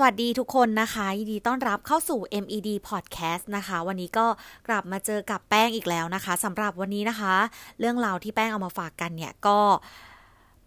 [0.00, 4.26] สวัสดีทุกคนนะคะ ยินดีต้อนรับเข้าสู่ MED Podcast นะคะ วันนี้ก็
[4.68, 7.34] กลับมาเจอกับแป้งอีกแล้วนะคะสำหรับวันนี้นะคะ
[7.78, 9.58] เรื่องราวที่แป้งเอามาฝากกันเนี่ยก็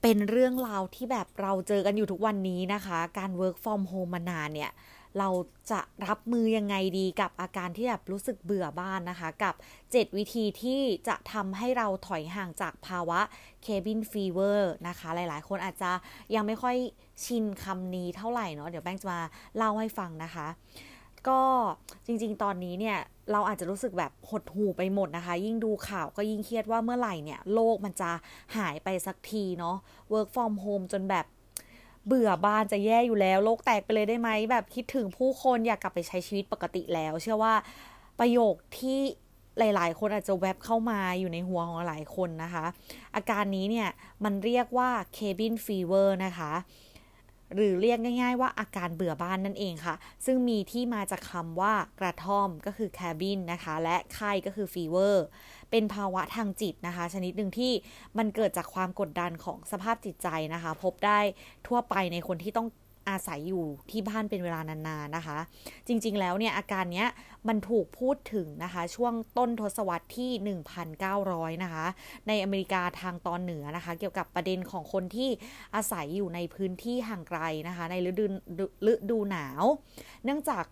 [0.02, 4.72] เป็นเรื่องราวที่แบบเราเจอกันอยู่ทุกวันนี้นะคะ การ work from home มานานเนี่ย
[5.20, 5.30] เรา
[5.72, 9.56] จะรับมือยังไงดีกับอาการที่แบบรู้สึกเบื่อบ้านนะคะ กับ
[9.86, 13.20] 7 วิธีที่จะทำให้เราถอยห่างจากภาวะ
[13.66, 15.92] cabin fever นะคะ หลายๆ คนอาจจะ
[16.36, 16.76] ยังไม่ค่อย
[17.26, 19.20] ชินคำนี้เท่าไหร่เนาะเดี๋ยวแป้งจะมา
[19.58, 20.48] เล่าให้ฟังนะคะ
[21.30, 21.42] ก็
[22.06, 22.98] จริงๆ ตอนนี้เนี่ย
[23.32, 28.12] เราอาจจะรู้สึกแบบหดหู่ไปหมดนะคะ ยิ่งดูข่าวก็ยิ่งเครียดว่าเมื่อไหร่เนี่ยโลกมันจะ
[28.58, 29.76] หายไปสักทีเนาะ
[30.12, 31.26] work from home จนแบบ
[32.08, 37.54] เบื่อบ้านจะแย่อยู่แล้ว โลกแตกไปเลยได้ไหมแบบคิดถึงผู้คนอยากกลับไปใช้ชีวิตปกติแล้ว เชื่อว่า
[38.20, 39.00] ประโยคที่
[39.60, 42.66] หลาย ๆ คนอาจจะแวบเข้ามาอยู่ในหัวของหลายคนนะคะ
[43.16, 43.90] อาการนี้เนี่ย
[44.24, 46.52] มันเรียกว่า cabin fever นะคะ
[47.56, 55.16] หรือเรียกง่าย ๆ ว่าอาการเบื่อบ้านนั่นเองค่ะ ซึ่งมีที่มาจากคำว่ากระท่อมก็คือ cabin นะคะ และไข้ก็คือ fever
[55.72, 57.72] เป็นภาวะทางจิตนะคะ ชนิดหนึ่งที่
[58.18, 61.20] มันเกิดจากความกดดันของสภาพจิตใจนะคะ พบได้
[61.68, 62.68] ทั่วไปในคนที่ต้อง
[63.10, 65.38] อาศัยอยู่ที่บ้านเป็นเวลานานๆนะคะ
[65.88, 67.08] จริงๆแล้วเนี่ยอาการเนี้ย
[67.48, 70.58] มันถูกพูดถึงนะคะ ช่วงต้นทศวรรษที่
[71.08, 71.86] 1,900 นะคะ
[72.28, 75.30] ในอเมริกาทางตอนเหนือนะคะ เกี่ยวกับประเด็นของคนที่
[75.76, 78.26] อาศัยอยู่ในพื้นที่ห่างไกลนะคะ ในฤดู
[78.92, 79.64] ฤดูหนาว
[80.26, 80.66] เนื่องจาก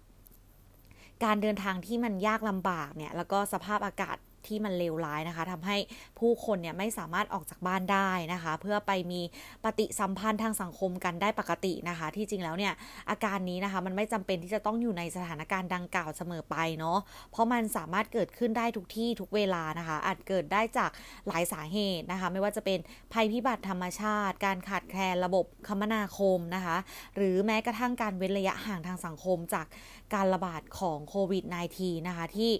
[1.23, 5.77] การเดินทางที่มันยากลำบากเนี่ย แล้วก็สภาพอากาศ ที่มันเลวร้ายนะคะทำให้
[6.19, 9.21] ผู้คนเนี่ยไม่สามารถออกจากบ้านได้นะคะ เพื่อไปมี
[9.63, 12.73] ปฏิสัมพันธ์ทางสังคมกันได้ปกตินะคะ ที่จริงแล้วเนี่ย
[13.09, 16.97] อาการนี้นะคะมันไม่จำเป็นที่จะต้องอยู่ในสถานการณ์ดังกล่าวเสมอไปเนาะ
[17.31, 20.91] เพราะมันสามารถเกิดขึ้นได้ทุกที่ทุกเวลานะคะ อาจเกิดได้จาก
[21.27, 22.79] หลายสาเหตุนะคะ ไม่ว่าจะเป็น
[23.13, 26.77] ภัยพิบัติธรรมชาติ การขาดแคลนระบบคมนาคมนะคะ
[27.15, 29.65] หรือแม้กระทั่งการเว้นระยะห่างทางสังคมจาก
[30.13, 31.43] การระบาดของโควิด
[31.75, 32.51] -19 นะคะ ที่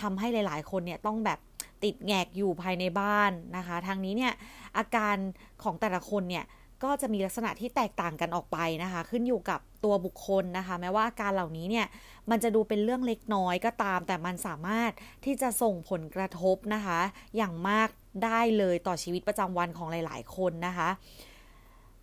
[0.00, 1.38] ทำให้หลาย ๆ คนเนี่ยต้องแบบ
[1.84, 4.32] ติดแงกอยู่ภายในบ้านนะคะ ทางนี้เนี่ย
[4.76, 5.16] อาการ
[5.62, 6.44] ของแต่ละคนเนี่ย
[6.84, 11.86] ก็จะมีลักษณะที่แตกต่างกันออกไปนะคะ ขึ้นอยู่กับตัวบุคคลนะคะ แม้ว่าอาการเหล่านี้เนี่ย
[12.30, 14.90] มันจะดูเป็นเรื่องเล็กน้อยก็ตาม แต่มันสามารถ
[15.24, 17.00] ที่จะส่งผลกระทบนะคะ
[17.36, 17.88] อย่างมาก
[18.24, 20.88] ได้เลยต่อชีวิตประจำวันของหลาย ๆ คนนะคะ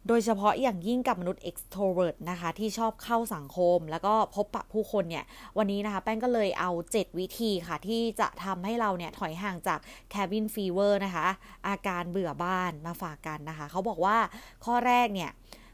[0.08, 5.25] โดยเฉพาะอย่างยิ่งกับมนุษย์ extrovert นะคะที่ชอบเข้าสังคม แล้วก็พบปะผู้คนเนี่ย
[5.58, 9.80] วันนี้นะคะ แป้งก็เลยเอา 7 วิธีค่ะ ที่จะทำให้เราเนี่ย ถอยห่างจาก
[10.14, 11.28] cabin fever นะคะ
[11.68, 14.18] อาการเบื่อบ้านมาฝากกันนะคะ เขาบอกว่า
[14.66, 15.31] ข้อแรกเนี่ย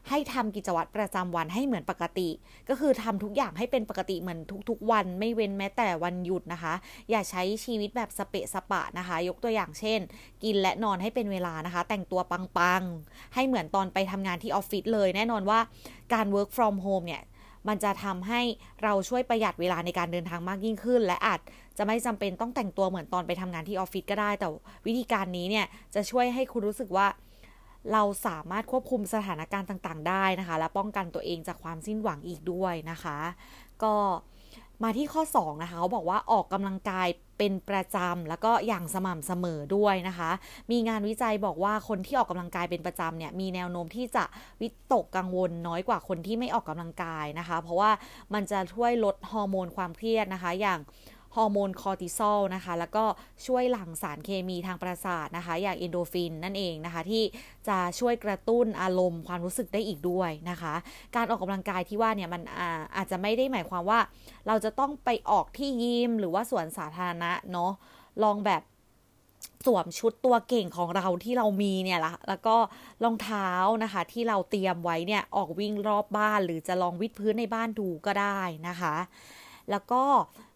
[0.08, 2.28] ให้ทำกิจวัตรประจำวันให้เหมือนปกติ
[2.68, 6.74] ก็คือทำทุกอย่างให้เป็นปกติเหมือนทุกๆ วัน ไม่เว้นแม้แต่วันหยุดนะคะ
[7.10, 10.00] อย่าใช้ชีวิตแบบสเปะสปะนะคะ ยกตัวอย่างเช่น
[10.44, 15.60] กินและนอนให้เป็นเวลานะคะ แต่งตัวปังๆ ให้เหมือนตอนไปทำงานที่ออฟฟิศเลย แน่นอนว่า
[16.12, 17.22] การ work from home เนี่ย
[17.68, 18.40] มันจะทำให้
[18.82, 21.40] เราช่วยประหยัดเวลาในการเดินทางมากยิ่งขึ้น และอาจ
[21.78, 24.48] จะไม่จำเป็นต้องแต่งตัวเหมือนตอนไปทำงานที่ออฟฟิศก็ได้ แต่
[24.86, 27.06] วิธีการนี้เนี่ยจะช่วยให้คุณรู้สึกว่า
[27.92, 33.18] เราสามารถควบคุมสถานการณ์ต่างๆ ได้นะคะ และป้องกันตัวเองจากความสิ้นหวังอีกด้วยนะคะ
[33.82, 33.94] ก็
[34.82, 37.08] มาที่ข้อ 2 นะคะเขาบอกว่าออกกำลังกาย
[37.38, 40.30] เป็นประจำแล้วก็อย่างสม่ำเสมอด้วยนะคะ
[40.70, 44.24] มีงานวิจัยบอกว่าคนที่ออกกำลังกายเป็นประจำเนี่ยมีแนวโน้มที่จะ
[44.60, 47.90] วิตกกังวลน้อยกว่าคนที่ไม่ออกกำลังกายนะคะ เพราะว่า
[48.34, 50.78] มันจะช่วยลดฮอร์โมนความเครียดนะคะ อย่าง
[51.36, 53.04] ฮอร์โมนคอร์ติซอลนะคะ แล้วก็
[53.46, 57.22] ช่วยหลั่งสารเคมีทางประสาทนะคะ อย่างเอนดอร์ฟินนั่นเองนะคะ ที่
[57.68, 60.74] จะช่วยกระตุ้นอารมณ์ความรู้สึกได้อีกด้วยนะคะ
[61.16, 64.00] การออกกำลังกายที่ว่าเนี่ยมันอาอาจจะไม่ได้หมายความว่า
[64.46, 67.72] เราจะต้องไปออกที่ยิมหรือว่าสวนสาธารณะเนาะ
[68.24, 68.62] ลองแบบ
[69.66, 72.56] สวมชุดตัวเก่งของเราที่เรามีเนี่ยละแล้วก็
[73.04, 73.48] รองเท้า
[73.82, 78.94] นะคะ ที่เราเตรียมไว้เนี่ยออกวิ่งรอบบ้าน หรือจะลองวิดพื้นในบ้านดูก็ได้นะคะ
[79.70, 80.02] แล้วก็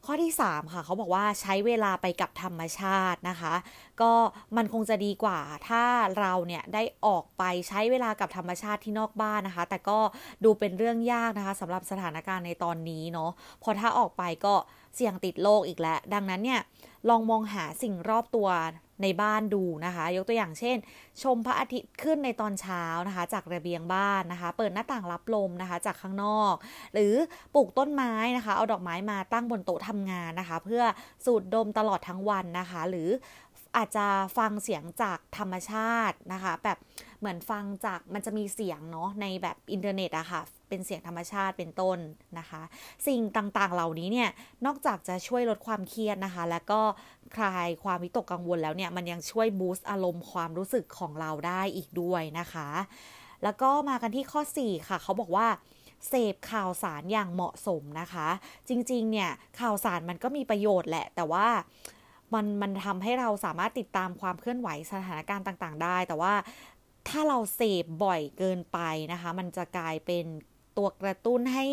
[0.07, 3.55] ข้อที่ 3 ค่ะ เขาบอกว่าใช้เวลาไปกับธรรมชาตินะคะ
[4.01, 4.13] ก็
[4.57, 5.85] มันคงจะดีกว่า ถ้า
[6.19, 9.99] เราเนี่ยได้ออกไปใช้เวลากับธรรมชาติที่นอกบ้านนะคะ แต่ก็
[10.45, 13.31] ดูเป็นเรื่องยากนะคะสำหรับสถานการณ์ในตอนนี้เนาะ
[13.63, 14.55] พอถ้าออกไปก็
[14.95, 16.61] เสี่ยงติดโรคอีกแล้ว ดังนั้นเนี่ย
[17.09, 18.49] ลองมองหาสิ่งรอบตัว
[19.03, 20.77] ในบ้านดูนะคะ ยกตัวอย่างเช่น
[21.23, 26.55] ชมพระอาทิตย์ขึ้นในตอนเช้านะคะ จากระเบียงบ้านนะคะ เปิดหน้าต่างรับลมนะคะ จากข้างนอก
[26.95, 27.15] หรือ
[27.55, 30.83] ปลูกต้นไม้นะคะ เอาดอกไม้มาตั้งบนโต๊ะทำงานนะคะ เพื่อ
[31.25, 33.09] สูดดมตลอดทั้งวันนะคะ หรือ
[33.77, 34.07] อาจจะ
[34.39, 36.79] ฟังเสียงจากธรรมชาตินะคะ แบบ
[37.21, 40.41] เหมือนฟังจากมันจะมีเสียงเนาะในแบบอินเทอร์เน็ตอะค่ะ
[40.75, 41.99] เป็นเสียงธรรมชาติเป็นต้น
[42.39, 42.63] นะคะ
[43.07, 44.31] สิ่งต่างๆเหล่านี้เนี่ย
[44.67, 46.81] นอกจากจะช่วยลดความเครียดนะคะ แล้วก็
[47.37, 52.69] คลายความวิตกกังวลแล้วเนี่ยมันยังช่วย boost อารมณ์ความรู้สึกของเราได้อีกด้วยนะคะ
[53.43, 55.47] แล้วก็มากันที่ข้อ 4 ค่ะ เขาบอกว่า
[56.09, 58.29] เสพข่าวสารอย่างเหมาะสมนะคะ
[58.69, 59.31] จริงๆ เนี่ย
[59.61, 61.47] ข่าวสารมันก็มีประโยชน์แหละ แต่ว่า
[62.35, 66.35] มันมันทำให้เราสามารถติดตามความเคลื่อนไหวสถานการณ์ต่าง ๆ ได้ แต่ว่า
[67.09, 68.79] ถ้าเราเสพบ่อยเกินไป
[69.13, 70.25] นะคะ มันจะกลายเป็น
[70.77, 71.65] ตัวกระตุ้นให้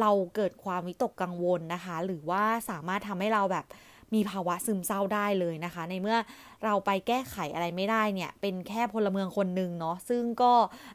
[0.00, 3.66] เราเกิดความวิตกกังวลนะคะ หรือว่าสามารถทำให้เราแบบ
[4.14, 6.18] มีภาวะซึมเศร้าได้เลยนะคะ ในเมื่อ
[6.64, 10.52] เราไปแก้ไขอะไรไม่ได้เนี่ย เป็นแค่พลเมืองคนหนึ่งเนาะซึ่งก็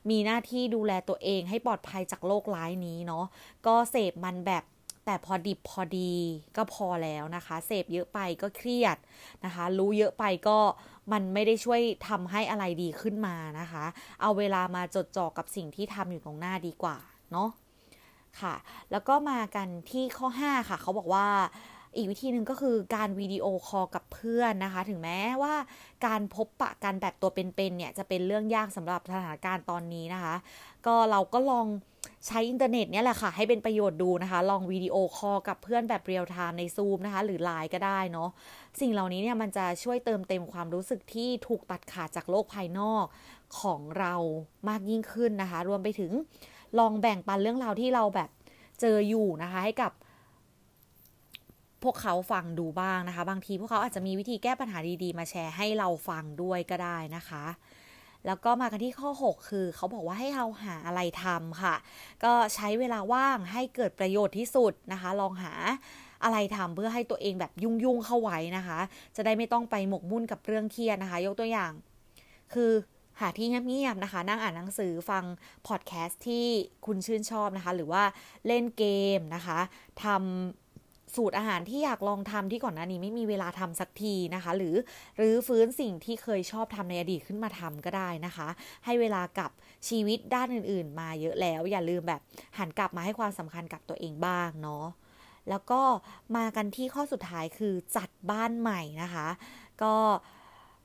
[0.09, 3.25] มีหน้าที่ดูแลตัวเองให้ปลอดภัยจากโรคร้ายนี้เนาะ
[3.67, 4.63] ก็เสพมันแบบ
[5.05, 6.13] แต่พอดิบพอดี
[6.57, 8.97] ก็พอแล้วนะคะ เสพเยอะไปก็เครียด
[9.45, 10.59] นะคะ รู้เยอะไปก็
[11.11, 13.85] มันไม่ได้ช่วยทำให้อะไรดีขึ้นมานะคะ
[14.21, 16.97] เอาเวลามาจดจ่อกับสิ่งที่ทำอยู่ตรงหน้าดีกว่า
[17.31, 17.49] เนาะ
[18.41, 18.55] ค่ะ
[18.91, 21.27] แล้วก็มากันที่ข้อ 5 ค่ะ เขาบอกว่า
[21.95, 25.55] อีกวิธีหนึ่งก็คือการ video call กับเพื่อนนะคะ ถึงแม้ว่า
[26.05, 30.35] การพบปะกันแบบตัวเป็นๆเนี่ย จะเป็นเรื่องยากสำหรับสถานการณ์ตอนนี้นะคะ
[30.85, 31.67] ก็เราก็ลอง
[32.27, 38.29] ใช้อินเทอร์เน็ตเนี่ยแหละค่ะ ให้เป็นประโยชน์ดูนะคะ ลอง video call กับเพื่อนแบบ real time ในซูมนะคะ หรือไลน์ก็ได้เนาะ
[38.79, 43.05] สิ่งเหล่านี้เนี่ยมันจะช่วยเติมเต็มความรู้สึกที่ถูกตัดขาดจากโลกภายนอก
[43.59, 44.15] ของเรา
[44.69, 46.11] มากยิ่งขึ้นนะคะ รวมไปถึง
[46.79, 48.29] ลองแบ่งปันเรื่องราวที่เราแบบ
[48.81, 49.91] เจออยู่นะคะ ให้กับ
[51.83, 57.45] พวกเขาฟังดูบ้างนะคะ บางทีพวกเขาอาจจะมีวิธีแก้ปัญหาดีๆ มาแชร์ให้เราฟังด้วยก็ได้นะคะ
[58.25, 61.75] แล้วก็มากันที่ข้อ 6 คือ เขาบอกว่าให้เราหาอะไรทำค่ะ
[62.23, 65.53] ก็ใช้เวลาว่างให้เกิดประโยชน์ที่สุดนะคะ ลองหา
[66.23, 68.79] อะไรทำเพื่อให้ตัวเองแบบยุ่งๆเข้าไว้นะคะ
[69.15, 71.71] จะได้ไม่ต้องไปหมกมุ่นกับเรื่องเครียดนะคะ ยกตัวอย่าง
[72.53, 72.71] คือ
[73.19, 75.23] หาที่เงียบๆนะคะ นั่งอ่านหนังสือฟัง
[75.67, 76.45] พอดแคสต์ที่
[76.85, 78.03] คุณชื่นชอบนะคะ หรือว่า
[78.47, 78.85] เล่นเก
[79.17, 79.59] มนะคะ
[80.03, 84.75] ทำสูตรอาหารที่อยากลองทำที่ก่อนหน้านี้ไม่มีเวลาทำสักทีนะคะ หรือ
[85.17, 88.47] หรือฟื้นสิ่งที่เคยชอบทำในอดีตขึ้นมาทำก็ได้นะคะ
[88.85, 89.51] ให้เวลากับ
[89.87, 92.21] ชีวิตด้านอื่น ๆ มาเยอะแล้ว อย่าลืมแบบ
[92.57, 94.85] หันกลับมาให้ความสำคัญกับตัวเองบ้างเนาะ
[95.49, 95.81] แล้วก็
[96.37, 99.27] มากันที่ข้อสุดท้ายคือจัดบ้านใหม่นะคะ
[99.83, 99.95] ก็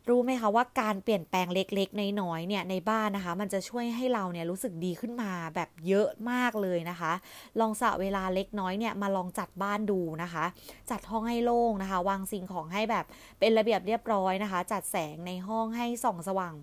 [0.08, 7.12] รู้ไหมคะว่าการเปลี่ยนแปลงเล็กๆ น้อยๆเนี่ยในบ้านนะคะ มันจะช่วยให้เราเนี่ยรู้สึกดีขึ้นมาแบบเยอะมากเลยนะคะ
[7.60, 10.44] ลองสะเวลาเล็กน้อยเนี่ยมาลองจัดบ้านดูนะคะ
[10.90, 13.04] จัดห้องให้โล่งนะคะ วางสิ่งของให้แบบ
[13.38, 16.54] เป็นระเบียบเรียบร้อยนะคะ จัดแสงในห้องให้ส่องสว่าง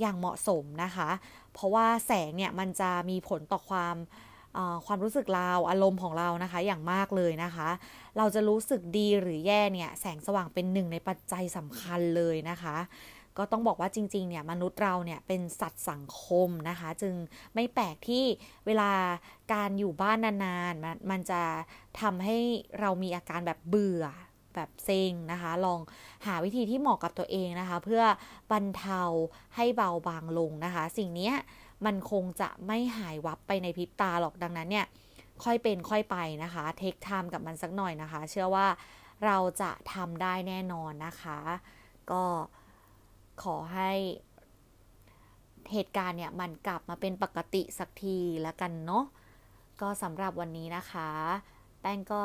[0.00, 1.08] อย่างเหมาะสมนะคะ
[1.52, 3.96] เพราะว่าแสงเนี่ยมันจะมีผลต่อความ
[4.86, 7.68] ความรู้สึกเราอารมณ์ของเรานะคะอย่างมากเลยนะคะ
[8.16, 12.76] เราจะรู้สึกดีหรือแย่เนี่ยแสงสว่างเป็นหนึ่งในปัจจัยสำคัญเลยนะคะ
[13.38, 17.14] ก็ต้องบอกว่าจริงๆ เนี่ยมนุษย์เราเนี่ยเป็นสัตว์สังคมนะคะ จึง
[17.54, 18.24] ไม่แปลกที่
[18.66, 18.90] เวลา
[19.52, 21.42] การอยู่บ้านนานๆมันมันจะ
[22.00, 22.36] ทำให้
[22.80, 24.04] เรามีอาการแบบเบื่อ
[24.54, 25.80] แบบเซ็งนะคะ ลอง
[26.26, 28.02] หาวิธีที่เหมาะกับตัวเองนะคะ เพื่อ
[28.52, 29.02] บรรเทา
[29.56, 31.32] ให้เบาบางลงนะคะ สิ่งนี้
[31.86, 34.86] มันคงจะไม่หายวับไปในพริบตาหรอกดังนั้นเนี่ย
[35.44, 38.66] ค่อยเป็นค่อยไปนะคะเทคไทม์กับมันสักหน่อยนะคะ เชื่อว่า
[39.24, 41.38] เราจะทำได้แน่นอนนะคะ
[42.10, 42.24] ก็
[43.42, 43.92] ขอให้
[45.72, 49.04] เหตุการณ์เนี่ยมันกลับมาเป็นปกติสักทีแล้วกันเนาะ
[49.80, 51.10] ก็สำหรับวันนี้นะคะ
[51.80, 52.20] แป้งก็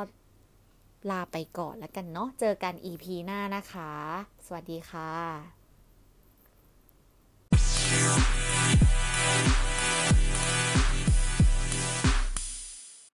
[1.10, 3.92] ลาไปก่อนแล้วกันเนาะเจอกัน EP หน้านะคะ
[4.45, 5.56] สวัสดีค่ะ